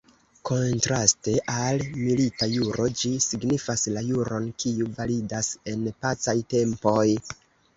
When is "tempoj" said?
6.57-7.07